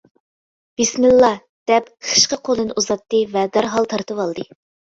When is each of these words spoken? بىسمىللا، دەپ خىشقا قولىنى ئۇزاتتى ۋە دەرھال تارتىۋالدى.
بىسمىللا، 0.79 1.29
دەپ 1.71 1.91
خىشقا 2.13 2.41
قولىنى 2.49 2.79
ئۇزاتتى 2.83 3.23
ۋە 3.37 3.47
دەرھال 3.59 3.91
تارتىۋالدى. 3.93 4.51